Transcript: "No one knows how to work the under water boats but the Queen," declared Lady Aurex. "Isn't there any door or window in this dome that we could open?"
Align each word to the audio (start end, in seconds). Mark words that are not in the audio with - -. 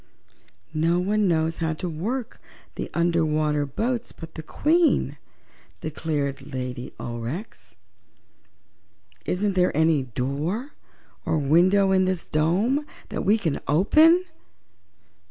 "No 0.73 0.97
one 0.99 1.27
knows 1.27 1.57
how 1.57 1.73
to 1.75 1.87
work 1.87 2.41
the 2.73 2.89
under 2.91 3.23
water 3.23 3.67
boats 3.67 4.11
but 4.11 4.33
the 4.33 4.41
Queen," 4.41 5.17
declared 5.81 6.51
Lady 6.51 6.91
Aurex. 6.99 7.75
"Isn't 9.27 9.53
there 9.53 9.77
any 9.77 10.01
door 10.01 10.71
or 11.23 11.37
window 11.37 11.91
in 11.91 12.05
this 12.05 12.25
dome 12.25 12.87
that 13.09 13.23
we 13.23 13.37
could 13.37 13.61
open?" 13.67 14.25